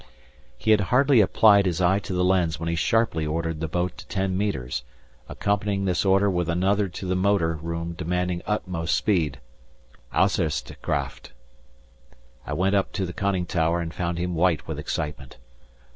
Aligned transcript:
He 0.57 0.71
had 0.71 0.79
hardly 0.89 1.21
applied 1.21 1.67
his 1.67 1.79
eye 1.79 1.99
to 1.99 2.13
the 2.13 2.23
lens 2.23 2.59
when 2.59 2.67
he 2.67 2.73
sharply 2.75 3.23
ordered 3.23 3.59
the 3.59 3.67
boat 3.67 3.99
to 3.99 4.07
ten 4.07 4.35
metres, 4.35 4.83
accompanying 5.29 5.85
this 5.85 6.03
order 6.03 6.27
with 6.27 6.49
another 6.49 6.87
to 6.89 7.05
the 7.05 7.15
motor 7.15 7.53
room 7.57 7.93
demanding 7.93 8.41
utmost 8.47 8.95
speed 8.95 9.39
(Ausserste 10.11 10.73
Kraft). 10.81 11.33
I 12.47 12.53
went 12.53 12.73
up 12.73 12.91
to 12.93 13.05
the 13.05 13.13
conning 13.13 13.45
tower 13.45 13.79
and 13.79 13.93
found 13.93 14.17
him 14.17 14.33
white 14.33 14.67
with 14.67 14.79
excitement. 14.79 15.37